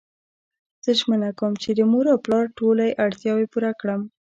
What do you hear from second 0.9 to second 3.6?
ژمنه کوم چی د مور او پلار ټولی اړتیاوی